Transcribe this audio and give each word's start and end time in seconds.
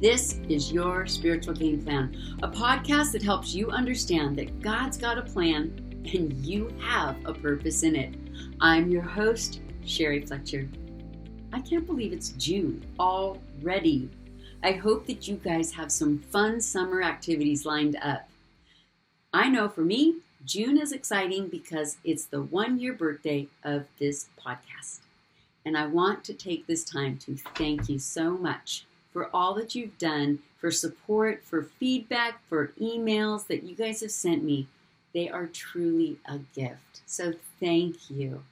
This 0.00 0.38
is 0.48 0.70
Your 0.70 1.08
Spiritual 1.08 1.54
Game 1.54 1.82
Plan, 1.82 2.16
a 2.44 2.48
podcast 2.48 3.10
that 3.10 3.22
helps 3.22 3.52
you 3.52 3.68
understand 3.70 4.36
that 4.38 4.60
God's 4.60 4.96
got 4.96 5.18
a 5.18 5.22
plan 5.22 6.04
and 6.14 6.32
you 6.46 6.72
have 6.78 7.16
a 7.24 7.34
purpose 7.34 7.82
in 7.82 7.96
it. 7.96 8.14
I'm 8.60 8.92
your 8.92 9.02
host, 9.02 9.60
Sherry 9.84 10.24
Fletcher. 10.24 10.68
I 11.52 11.60
can't 11.62 11.84
believe 11.84 12.12
it's 12.12 12.28
June 12.38 12.86
already. 13.00 14.08
I 14.62 14.70
hope 14.70 15.04
that 15.08 15.26
you 15.26 15.34
guys 15.34 15.72
have 15.72 15.90
some 15.90 16.20
fun 16.20 16.60
summer 16.60 17.02
activities 17.02 17.66
lined 17.66 17.96
up. 18.00 18.30
I 19.32 19.48
know 19.48 19.68
for 19.68 19.84
me, 19.84 20.18
June 20.44 20.78
is 20.78 20.92
exciting 20.92 21.48
because 21.48 21.96
it's 22.04 22.26
the 22.26 22.42
one 22.42 22.78
year 22.78 22.92
birthday 22.92 23.48
of 23.64 23.86
this 23.98 24.28
podcast. 24.40 25.00
And 25.64 25.76
I 25.76 25.86
want 25.86 26.22
to 26.22 26.34
take 26.34 26.68
this 26.68 26.84
time 26.84 27.18
to 27.18 27.36
thank 27.56 27.88
you 27.88 27.98
so 27.98 28.38
much 28.38 28.84
for 29.12 29.28
all 29.34 29.54
that 29.54 29.74
you've 29.74 29.98
done, 29.98 30.40
for 30.58 30.70
support, 30.70 31.42
for 31.44 31.62
feedback, 31.62 32.40
for 32.48 32.72
emails 32.80 33.46
that 33.46 33.62
you 33.62 33.74
guys 33.74 34.00
have 34.00 34.10
sent 34.10 34.44
me. 34.44 34.66
They 35.14 35.28
are 35.28 35.46
truly 35.46 36.18
a 36.26 36.38
gift. 36.54 37.00
So 37.06 37.34
thank 37.60 38.10
you. 38.10 38.42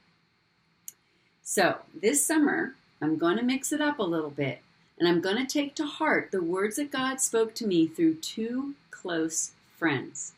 So 1.42 1.78
this 1.95 2.24
summer, 2.24 2.74
I'm 3.00 3.19
going 3.19 3.37
to 3.37 3.42
mix 3.42 3.73
it 3.73 3.80
up 3.80 3.98
a 3.98 4.05
little 4.05 4.30
bit 4.30 4.61
and 4.98 5.09
I'm 5.09 5.20
going 5.20 5.37
to 5.37 5.47
take 5.47 5.74
to 5.77 5.87
heart 5.87 6.30
the 6.30 6.42
words 6.42 6.77
that 6.77 6.91
God 6.91 7.20
spoke 7.20 7.55
to 7.56 7.66
me 7.66 7.86
through 7.86 8.14
two 8.16 8.75
close 8.91 9.52
friends. 9.77 10.33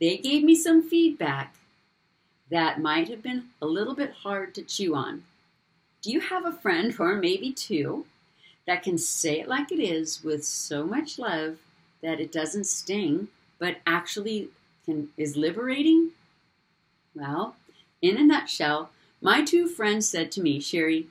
They 0.00 0.18
gave 0.18 0.44
me 0.44 0.54
some 0.54 0.82
feedback 0.88 1.56
that 2.50 2.80
might 2.80 3.08
have 3.08 3.22
been 3.22 3.46
a 3.60 3.66
little 3.66 3.94
bit 3.94 4.12
hard 4.22 4.54
to 4.54 4.62
chew 4.62 4.94
on. 4.94 5.24
Do 6.02 6.12
you 6.12 6.20
have 6.20 6.44
a 6.44 6.52
friend, 6.52 6.94
or 6.98 7.16
maybe 7.16 7.52
two, 7.52 8.06
that 8.68 8.82
can 8.82 8.98
say 8.98 9.40
it 9.40 9.48
like 9.48 9.72
it 9.72 9.80
is 9.80 10.22
with 10.22 10.44
so 10.44 10.84
much 10.84 11.18
love 11.18 11.56
that 12.02 12.20
it 12.20 12.30
doesn't 12.30 12.66
sting, 12.66 13.28
but 13.58 13.78
actually 13.86 14.50
can, 14.84 15.08
is 15.16 15.38
liberating? 15.38 16.10
Well, 17.14 17.56
in 18.02 18.18
a 18.18 18.22
nutshell, 18.22 18.90
my 19.22 19.42
two 19.42 19.68
friends 19.68 20.06
said 20.06 20.30
to 20.32 20.42
me, 20.42 20.60
Sherry, 20.60 21.06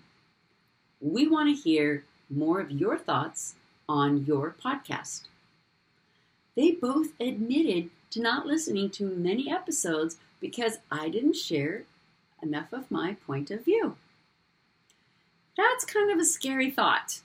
we 1.02 1.28
want 1.28 1.50
to 1.50 1.60
hear 1.60 2.04
more 2.30 2.60
of 2.60 2.70
your 2.70 2.96
thoughts 2.96 3.56
on 3.90 4.26
your 4.26 4.54
podcast. 4.64 5.22
They 6.56 6.70
both 6.70 7.20
admitted 7.20 7.90
to 8.12 8.22
not 8.22 8.46
listening 8.46 8.92
to 8.92 9.10
many 9.10 9.50
episodes 9.52 10.18
because 10.40 10.78
I 10.92 11.10
didn't 11.10 11.36
share 11.36 11.86
enough 12.44 12.72
of 12.72 12.92
my 12.92 13.16
point 13.26 13.50
of 13.50 13.66
view. 13.66 13.96
That's 15.58 15.86
kind 15.86 16.12
of 16.12 16.20
a 16.20 16.26
scary 16.26 16.70
thought 16.70 17.22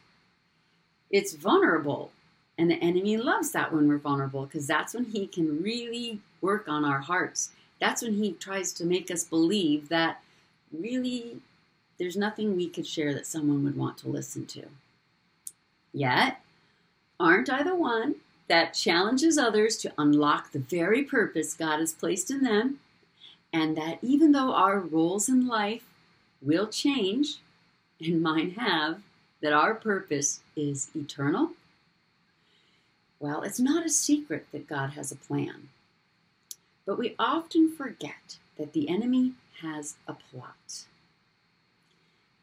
it's 1.13 1.35
vulnerable. 1.35 2.11
And 2.59 2.71
the 2.71 2.83
enemy 2.83 3.17
loves 3.17 3.53
that 3.53 3.73
when 3.73 3.87
we're 3.87 3.99
vulnerable 3.99 4.47
because 4.47 4.67
that's 4.67 4.95
when 4.95 5.05
he 5.05 5.27
can 5.27 5.63
really 5.63 6.21
work 6.41 6.69
on 6.69 6.85
our 6.85 7.01
hearts. 7.01 7.51
That's 7.81 8.03
when 8.03 8.15
he 8.15 8.33
tries 8.33 8.73
to 8.75 8.85
make 8.85 9.11
us 9.11 9.25
believe 9.25 9.89
that 9.89 10.23
really 10.73 11.39
there's 11.99 12.17
nothing 12.17 12.57
we 12.57 12.69
could 12.69 12.87
share 12.87 13.15
that 13.15 13.27
someone 13.27 13.63
would 13.65 13.77
want 13.77 13.99
to 13.99 14.09
listen 14.09 14.47
to. 14.47 14.65
Yet, 15.93 16.41
aren't 17.21 17.51
I 17.51 17.63
the 17.63 17.77
one 17.77 18.17
that 18.49 18.75
challenges 18.75 19.39
others 19.39 19.77
to 19.79 19.93
unlock 19.99 20.53
the 20.53 20.59
very 20.59 21.03
purpose 21.03 21.55
God 21.55 21.81
has 21.81 21.93
placed 21.93 22.31
in 22.31 22.43
them? 22.43 22.81
And 23.53 23.77
that 23.77 23.99
even 24.03 24.33
though 24.33 24.55
our 24.55 24.79
roles 24.79 25.29
in 25.29 25.47
life 25.47 25.85
will 26.41 26.67
change, 26.67 27.37
and 28.01 28.23
mine 28.23 28.53
have, 28.53 29.03
that 29.43 29.53
our 29.53 29.75
purpose 29.75 30.41
is 30.57 30.91
eternal? 30.95 31.51
Well, 33.21 33.43
it's 33.43 33.61
not 33.61 33.85
a 33.85 33.91
secret 33.91 34.47
that 34.53 34.69
God 34.69 34.91
has 34.91 35.13
a 35.13 35.17
plan. 35.17 35.69
But 36.87 36.99
we 36.99 37.15
often 37.19 37.71
forget 37.71 38.39
that 38.57 38.73
the 38.73 38.89
enemy 38.89 39.33
has 39.61 39.95
a 40.09 40.15
plot. 40.15 40.85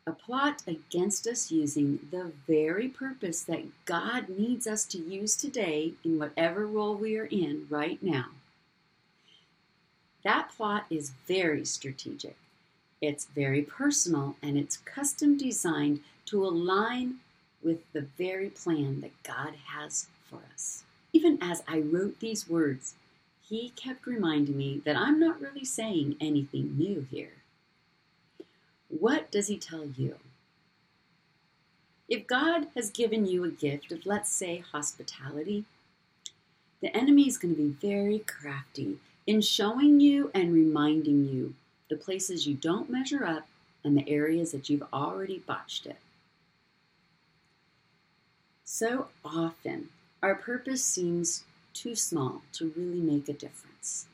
A 0.08 0.12
plot 0.12 0.64
against 0.66 1.28
us 1.28 1.52
using 1.52 2.00
the 2.12 2.32
very 2.48 2.88
purpose 2.88 3.42
that 3.44 3.86
God 3.86 4.30
needs 4.30 4.66
us 4.66 4.86
to 4.86 4.98
use 4.98 5.36
today 5.36 5.94
in 6.04 6.18
whatever 6.18 6.66
role 6.66 6.96
we 6.96 7.18
are 7.18 7.26
in 7.26 7.68
right 7.70 8.02
now. 8.02 8.28
That 10.24 10.50
plot 10.50 10.86
is 10.90 11.12
very 11.28 11.66
strategic. 11.66 12.38
It's 13.02 13.26
very 13.26 13.62
personal 13.62 14.36
and 14.42 14.58
it's 14.58 14.78
custom 14.78 15.38
designed 15.38 16.02
to 16.29 16.45
align 16.45 17.16
with 17.63 17.79
the 17.94 18.01
very 18.17 18.50
plan 18.50 19.01
that 19.01 19.23
God 19.23 19.53
has 19.73 20.07
for 20.29 20.40
us. 20.53 20.84
Even 21.12 21.40
as 21.41 21.63
I 21.67 21.79
wrote 21.79 22.19
these 22.19 22.47
words, 22.47 22.94
he 23.47 23.69
kept 23.75 24.06
reminding 24.06 24.56
me 24.56 24.81
that 24.85 24.95
I'm 24.95 25.19
not 25.19 25.41
really 25.41 25.66
saying 25.66 26.16
anything 26.22 26.78
new 26.78 27.07
here. 27.09 27.31
What 28.90 29.31
does 29.31 29.47
he 29.47 29.57
tell 29.57 29.85
you? 29.85 30.16
If 32.07 32.28
God 32.28 32.67
has 32.75 32.90
given 32.90 33.25
you 33.25 33.44
a 33.44 33.50
gift 33.50 33.91
of, 33.91 34.06
let's 34.06 34.31
say, 34.31 34.63
hospitality, 34.72 35.66
the 36.81 36.96
enemy 36.96 37.28
is 37.28 37.38
going 37.38 37.56
to 37.56 37.61
be 37.61 37.88
very 37.88 38.19
crafty 38.19 38.97
in 39.28 39.41
showing 39.41 40.00
you 40.00 40.31
and 40.34 40.53
reminding 40.53 41.28
you 41.28 41.53
the 41.90 41.96
places 41.96 42.47
you 42.47 42.56
don't 42.56 42.90
measure 42.90 43.25
up 43.25 43.47
and 43.84 43.97
the 43.97 44.09
areas 44.09 44.51
that 44.51 44.69
you've 44.69 44.88
already 44.94 45.40
botched 45.40 45.85
it. 45.85 45.97
So 48.72 49.07
often, 49.25 49.90
our 50.22 50.35
purpose 50.35 50.85
seems 50.85 51.44
too 51.74 51.96
small 51.96 52.44
to 52.53 52.72
really 52.78 53.00
make 53.00 53.28
a 53.28 53.34
difference. 53.34 54.06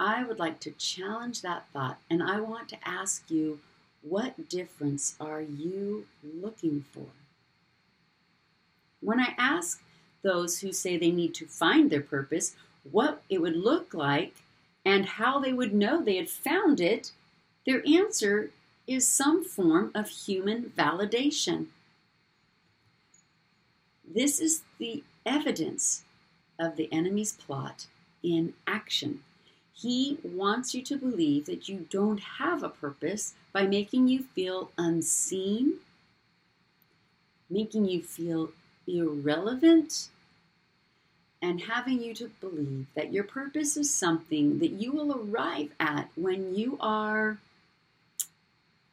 I 0.00 0.24
would 0.24 0.38
like 0.38 0.60
to 0.60 0.70
challenge 0.70 1.42
that 1.42 1.66
thought 1.74 1.98
and 2.08 2.22
I 2.22 2.40
want 2.40 2.70
to 2.70 2.88
ask 2.88 3.30
you 3.30 3.60
what 4.00 4.48
difference 4.48 5.14
are 5.20 5.42
you 5.42 6.06
looking 6.24 6.86
for? 6.90 7.08
When 9.02 9.20
I 9.20 9.34
ask 9.36 9.82
those 10.22 10.60
who 10.60 10.72
say 10.72 10.96
they 10.96 11.10
need 11.10 11.34
to 11.34 11.46
find 11.46 11.90
their 11.90 12.00
purpose 12.00 12.56
what 12.90 13.22
it 13.28 13.42
would 13.42 13.56
look 13.56 13.92
like 13.92 14.36
and 14.86 15.04
how 15.04 15.38
they 15.38 15.52
would 15.52 15.74
know 15.74 16.02
they 16.02 16.16
had 16.16 16.30
found 16.30 16.80
it, 16.80 17.12
their 17.66 17.86
answer 17.86 18.52
is 18.86 19.06
some 19.06 19.44
form 19.44 19.90
of 19.94 20.08
human 20.08 20.72
validation. 20.74 21.66
This 24.14 24.40
is 24.40 24.62
the 24.78 25.02
evidence 25.26 26.04
of 26.58 26.76
the 26.76 26.90
enemy's 26.92 27.32
plot 27.32 27.86
in 28.22 28.54
action. 28.66 29.20
He 29.72 30.18
wants 30.22 30.74
you 30.74 30.82
to 30.82 30.96
believe 30.96 31.46
that 31.46 31.68
you 31.68 31.86
don't 31.90 32.20
have 32.20 32.62
a 32.62 32.68
purpose 32.68 33.34
by 33.52 33.66
making 33.66 34.08
you 34.08 34.22
feel 34.22 34.70
unseen, 34.78 35.74
making 37.48 37.84
you 37.84 38.02
feel 38.02 38.50
irrelevant, 38.86 40.08
and 41.40 41.60
having 41.60 42.02
you 42.02 42.14
to 42.14 42.30
believe 42.40 42.86
that 42.96 43.12
your 43.12 43.24
purpose 43.24 43.76
is 43.76 43.92
something 43.92 44.58
that 44.58 44.72
you 44.72 44.90
will 44.90 45.12
arrive 45.12 45.70
at 45.78 46.08
when 46.16 46.54
you 46.56 46.76
are, 46.80 47.38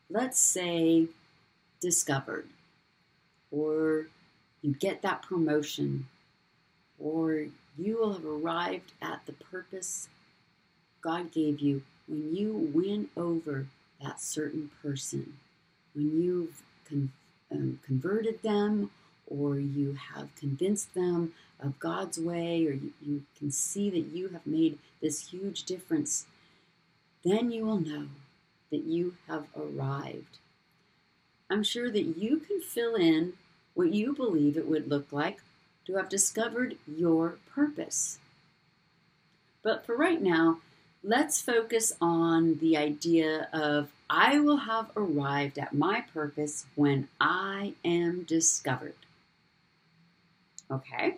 let's 0.09 0.39
say, 0.39 1.07
discovered 1.81 2.47
or 3.49 4.07
you 4.65 4.73
get 4.73 5.03
that 5.03 5.21
promotion, 5.21 6.07
or 6.99 7.45
you 7.77 7.99
will 7.99 8.13
have 8.13 8.25
arrived 8.25 8.93
at 9.01 9.25
the 9.25 9.33
purpose 9.33 10.09
God 11.05 11.31
gave 11.31 11.59
you 11.59 11.83
when 12.07 12.35
you 12.35 12.71
win 12.73 13.09
over 13.15 13.67
that 14.01 14.19
certain 14.19 14.71
person, 14.81 15.37
when 15.93 16.19
you've 16.19 16.63
con- 16.89 17.11
um, 17.51 17.79
converted 17.85 18.41
them, 18.41 18.89
or 19.27 19.59
you 19.59 19.97
have 20.15 20.35
convinced 20.35 20.95
them 20.95 21.33
of 21.59 21.77
God's 21.77 22.19
way, 22.19 22.65
or 22.65 22.71
you, 22.71 22.91
you 23.05 23.21
can 23.37 23.51
see 23.51 23.91
that 23.91 24.15
you 24.17 24.29
have 24.29 24.47
made 24.47 24.79
this 24.99 25.29
huge 25.29 25.63
difference, 25.63 26.25
then 27.23 27.51
you 27.51 27.65
will 27.65 27.79
know 27.79 28.07
that 28.71 28.83
you 28.83 29.15
have 29.27 29.45
arrived. 29.55 30.39
I'm 31.51 31.63
sure 31.63 31.91
that 31.91 32.17
you 32.17 32.39
can 32.39 32.61
fill 32.61 32.95
in 32.95 33.33
what 33.75 33.93
you 33.93 34.13
believe 34.13 34.57
it 34.57 34.67
would 34.67 34.89
look 34.89 35.11
like 35.11 35.41
to 35.85 35.95
have 35.95 36.09
discovered 36.09 36.77
your 36.87 37.37
purpose. 37.53 38.17
But 39.61 39.85
for 39.85 39.95
right 39.95 40.21
now, 40.21 40.59
let's 41.03 41.41
focus 41.41 41.93
on 42.01 42.57
the 42.57 42.75
idea 42.77 43.47
of 43.53 43.91
I 44.09 44.39
will 44.39 44.57
have 44.57 44.91
arrived 44.95 45.59
at 45.59 45.73
my 45.73 46.01
purpose 46.01 46.65
when 46.75 47.07
I 47.19 47.73
am 47.83 48.23
discovered. 48.23 48.95
Okay? 50.71 51.17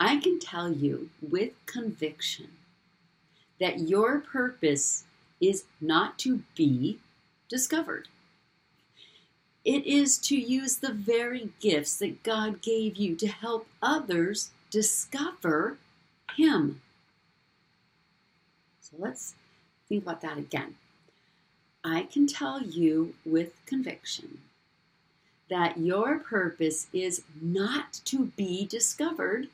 I 0.00 0.18
can 0.18 0.38
tell 0.38 0.70
you 0.70 1.10
with 1.20 1.52
conviction 1.66 2.48
that 3.58 3.80
your 3.80 4.20
purpose 4.20 5.04
is 5.40 5.64
not 5.80 6.18
to 6.20 6.42
be 6.54 6.98
discovered 7.48 8.08
It 9.68 9.84
is 9.84 10.16
to 10.20 10.34
use 10.34 10.76
the 10.76 10.94
very 10.94 11.50
gifts 11.60 11.98
that 11.98 12.22
God 12.22 12.62
gave 12.62 12.96
you 12.96 13.14
to 13.16 13.26
help 13.26 13.66
others 13.82 14.48
discover 14.70 15.76
Him. 16.34 16.80
So 18.80 18.96
let's 18.98 19.34
think 19.86 20.04
about 20.04 20.22
that 20.22 20.38
again. 20.38 20.76
I 21.84 22.04
can 22.04 22.26
tell 22.26 22.62
you 22.62 23.12
with 23.26 23.60
conviction 23.66 24.38
that 25.50 25.76
your 25.76 26.18
purpose 26.18 26.86
is 26.94 27.20
not 27.38 28.00
to 28.06 28.24
be 28.38 28.64
discovered, 28.64 29.48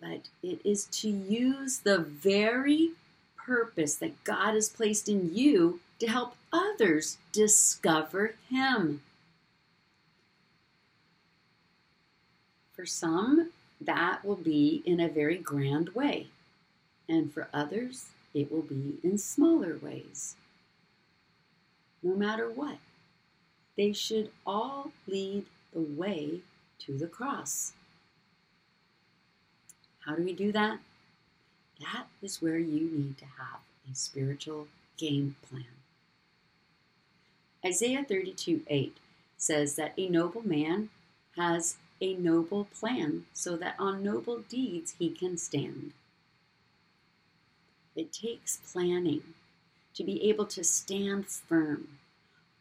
but 0.00 0.30
it 0.42 0.62
is 0.64 0.86
to 1.02 1.10
use 1.10 1.80
the 1.80 1.98
very 1.98 2.92
purpose 3.36 3.96
that 3.96 4.24
God 4.24 4.54
has 4.54 4.70
placed 4.70 5.10
in 5.10 5.34
you 5.34 5.80
to 5.98 6.06
help 6.06 6.36
others 6.52 7.18
discover 7.32 8.34
Him. 8.50 9.02
For 12.72 12.86
some, 12.86 13.50
that 13.80 14.24
will 14.24 14.36
be 14.36 14.82
in 14.86 15.00
a 15.00 15.08
very 15.08 15.38
grand 15.38 15.90
way, 15.90 16.28
and 17.08 17.32
for 17.32 17.48
others, 17.52 18.06
it 18.34 18.50
will 18.50 18.62
be 18.62 18.98
in 19.02 19.18
smaller 19.18 19.78
ways. 19.80 20.36
No 22.02 22.14
matter 22.16 22.50
what, 22.50 22.78
they 23.76 23.92
should 23.92 24.30
all 24.46 24.92
lead 25.06 25.46
the 25.72 25.80
way 25.80 26.40
to 26.80 26.98
the 26.98 27.06
cross. 27.06 27.72
How 30.00 30.16
do 30.16 30.22
we 30.22 30.32
do 30.32 30.50
that? 30.52 30.80
That 31.80 32.06
is 32.20 32.42
where 32.42 32.58
you 32.58 32.90
need 32.90 33.18
to 33.18 33.24
have 33.24 33.60
a 33.90 33.94
spiritual 33.94 34.68
game 34.96 35.36
plan. 35.48 35.81
Isaiah 37.64 38.04
32 38.04 38.62
8 38.68 38.96
says 39.36 39.76
that 39.76 39.94
a 39.96 40.08
noble 40.08 40.46
man 40.46 40.90
has 41.36 41.76
a 42.00 42.14
noble 42.14 42.64
plan 42.64 43.24
so 43.32 43.56
that 43.56 43.76
on 43.78 44.02
noble 44.02 44.38
deeds 44.38 44.94
he 44.98 45.10
can 45.10 45.36
stand. 45.36 45.92
It 47.94 48.12
takes 48.12 48.56
planning 48.72 49.22
to 49.94 50.02
be 50.02 50.28
able 50.28 50.46
to 50.46 50.64
stand 50.64 51.26
firm 51.26 51.98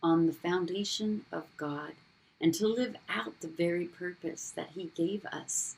on 0.03 0.25
the 0.25 0.33
foundation 0.33 1.25
of 1.31 1.45
God 1.57 1.93
and 2.41 2.53
to 2.55 2.67
live 2.67 2.95
out 3.07 3.39
the 3.39 3.47
very 3.47 3.85
purpose 3.85 4.51
that 4.55 4.71
He 4.75 4.91
gave 4.95 5.25
us. 5.27 5.75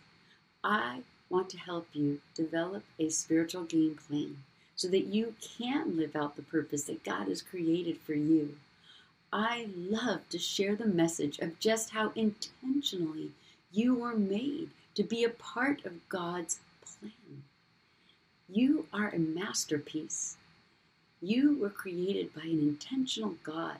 I 0.64 1.02
want 1.30 1.50
to 1.50 1.58
help 1.58 1.88
you 1.94 2.22
develop 2.34 2.84
a 2.98 3.10
spiritual 3.10 3.64
game 3.64 4.00
plan 4.08 4.38
so 4.75 4.88
that 4.88 5.06
you 5.06 5.36
can 5.42 5.98
live 5.98 6.16
out 6.16 6.36
the 6.36 6.42
purpose 6.42 6.84
that 6.86 7.04
God 7.04 7.28
has 7.28 7.42
created 7.42 8.00
for 8.00 8.14
you. 8.14 8.56
I 9.35 9.69
love 9.75 10.30
to 10.30 10.38
share 10.38 10.75
the 10.75 10.85
message 10.85 11.39
of 11.39 11.59
just 11.59 11.89
how 11.89 12.12
intentionally 12.15 13.31
you 13.71 13.95
were 13.95 14.15
made 14.15 14.69
to 14.94 15.01
be 15.01 15.24
a 15.24 15.30
part 15.30 15.83
of 15.85 16.07
God's 16.07 16.59
plan. 16.85 17.41
You 18.47 18.85
are 18.94 19.09
a 19.09 19.18
masterpiece. 19.18 20.38
You 21.19 21.57
were 21.57 21.71
created 21.71 22.35
by 22.35 22.44
an 22.44 22.59
intentional 22.59 23.38
God 23.41 23.80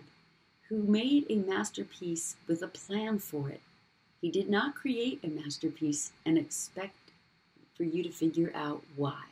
who 0.70 0.82
made 0.82 1.28
a 1.30 1.36
masterpiece 1.36 2.36
with 2.48 2.64
a 2.64 2.68
plan 2.68 3.20
for 3.20 3.50
it. 3.50 3.62
He 4.22 4.32
did 4.32 4.50
not 4.50 4.74
create 4.74 5.20
a 5.24 5.28
masterpiece 5.28 6.14
and 6.26 6.36
expect 6.36 7.12
for 7.76 7.84
you 7.84 8.02
to 8.02 8.10
figure 8.10 8.52
out 8.56 8.84
why. 8.96 9.26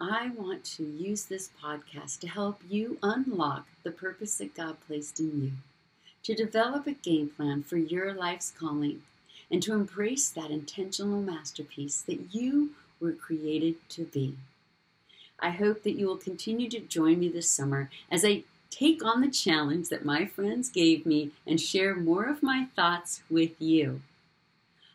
I 0.00 0.30
want 0.36 0.64
to 0.76 0.82
use 0.82 1.24
this 1.24 1.50
podcast 1.62 2.18
to 2.20 2.28
help 2.28 2.60
you 2.68 2.98
unlock 3.02 3.66
the 3.84 3.92
purpose 3.92 4.36
that 4.38 4.54
God 4.54 4.76
placed 4.86 5.20
in 5.20 5.42
you, 5.42 5.52
to 6.24 6.34
develop 6.34 6.86
a 6.86 6.92
game 6.92 7.30
plan 7.36 7.62
for 7.62 7.76
your 7.76 8.12
life's 8.12 8.52
calling, 8.58 9.02
and 9.50 9.62
to 9.62 9.72
embrace 9.72 10.28
that 10.30 10.50
intentional 10.50 11.22
masterpiece 11.22 12.02
that 12.02 12.34
you 12.34 12.70
were 13.00 13.12
created 13.12 13.76
to 13.90 14.04
be. 14.04 14.34
I 15.38 15.50
hope 15.50 15.82
that 15.84 15.96
you 15.96 16.06
will 16.06 16.16
continue 16.16 16.68
to 16.70 16.80
join 16.80 17.20
me 17.20 17.28
this 17.28 17.48
summer 17.48 17.90
as 18.10 18.24
I 18.24 18.42
take 18.70 19.04
on 19.04 19.20
the 19.20 19.30
challenge 19.30 19.88
that 19.90 20.04
my 20.04 20.26
friends 20.26 20.70
gave 20.70 21.06
me 21.06 21.30
and 21.46 21.60
share 21.60 21.94
more 21.94 22.24
of 22.24 22.42
my 22.42 22.66
thoughts 22.74 23.22
with 23.30 23.60
you. 23.60 24.00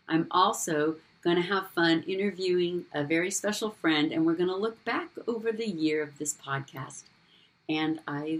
I'm 0.09 0.27
also 0.31 0.95
going 1.21 1.35
to 1.35 1.41
have 1.41 1.71
fun 1.71 2.03
interviewing 2.07 2.85
a 2.93 3.03
very 3.03 3.31
special 3.31 3.71
friend, 3.71 4.11
and 4.11 4.25
we're 4.25 4.33
going 4.33 4.49
to 4.49 4.55
look 4.55 4.83
back 4.85 5.09
over 5.27 5.51
the 5.51 5.67
year 5.67 6.01
of 6.01 6.17
this 6.17 6.33
podcast. 6.33 7.03
And 7.67 7.99
I 8.07 8.39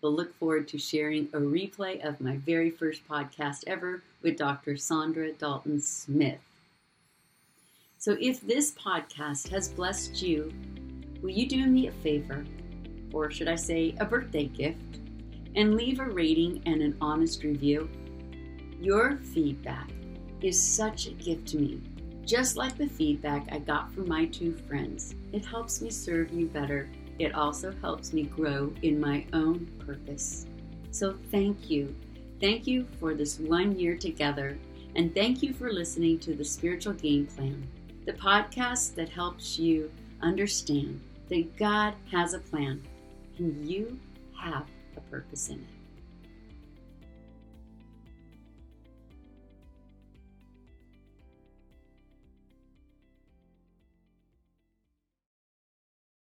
will 0.00 0.12
look 0.12 0.34
forward 0.38 0.68
to 0.68 0.78
sharing 0.78 1.28
a 1.32 1.38
replay 1.38 2.04
of 2.04 2.20
my 2.20 2.36
very 2.36 2.70
first 2.70 3.06
podcast 3.08 3.64
ever 3.66 4.02
with 4.22 4.38
Dr. 4.38 4.74
Saundra 4.74 5.36
Dalton 5.36 5.80
Smith. 5.80 6.40
So, 7.98 8.16
if 8.18 8.40
this 8.40 8.72
podcast 8.72 9.48
has 9.50 9.68
blessed 9.68 10.22
you, 10.22 10.52
will 11.20 11.30
you 11.30 11.46
do 11.46 11.66
me 11.66 11.88
a 11.88 11.92
favor 11.92 12.46
or 13.12 13.30
should 13.30 13.48
I 13.48 13.56
say 13.56 13.94
a 14.00 14.04
birthday 14.04 14.46
gift, 14.46 15.00
and 15.56 15.76
leave 15.76 16.00
a 16.00 16.04
rating 16.04 16.62
and 16.66 16.80
an 16.80 16.96
honest 17.00 17.42
review. 17.42 17.88
Your 18.80 19.16
feedback 19.16 19.90
is 20.42 20.60
such 20.60 21.06
a 21.08 21.12
gift 21.12 21.48
to 21.48 21.58
me. 21.58 21.80
Just 22.24 22.56
like 22.56 22.76
the 22.76 22.86
feedback 22.86 23.48
I 23.50 23.58
got 23.58 23.92
from 23.92 24.08
my 24.08 24.26
two 24.26 24.52
friends, 24.68 25.14
it 25.32 25.44
helps 25.44 25.80
me 25.80 25.90
serve 25.90 26.32
you 26.32 26.46
better. 26.46 26.88
It 27.18 27.34
also 27.34 27.72
helps 27.80 28.12
me 28.12 28.22
grow 28.22 28.72
in 28.82 29.00
my 29.00 29.26
own 29.32 29.66
purpose. 29.84 30.46
So 30.90 31.16
thank 31.30 31.68
you. 31.68 31.94
Thank 32.40 32.66
you 32.66 32.86
for 32.98 33.14
this 33.14 33.38
one 33.38 33.78
year 33.78 33.96
together, 33.96 34.56
and 34.96 35.14
thank 35.14 35.42
you 35.42 35.52
for 35.52 35.72
listening 35.72 36.18
to 36.20 36.34
the 36.34 36.44
Spiritual 36.44 36.94
Game 36.94 37.26
Plan, 37.26 37.66
the 38.06 38.12
podcast 38.12 38.94
that 38.94 39.08
helps 39.08 39.58
you 39.58 39.90
understand 40.22 41.00
that 41.28 41.56
God 41.56 41.94
has 42.10 42.34
a 42.34 42.38
plan 42.38 42.82
and 43.38 43.68
you 43.68 43.98
have 44.36 44.66
a 44.96 45.00
purpose 45.02 45.48
in 45.48 45.56
it. 45.56 45.79